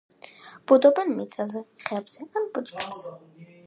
[0.71, 3.17] ბუდობენ მიწაზე, ხეებზე ან ბუჩქებზე.